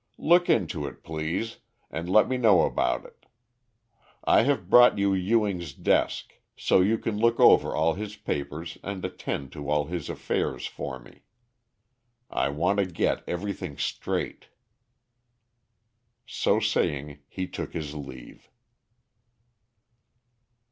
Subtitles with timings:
[0.17, 1.59] Look into it, please,
[1.91, 3.27] and let me know about it.
[4.23, 9.05] I have brought you Ewing's desk, so you can look over all his papers and
[9.05, 11.21] attend to all his affairs for me.
[12.31, 14.47] I want to get everything straight."
[16.25, 18.49] So saying he took his leave.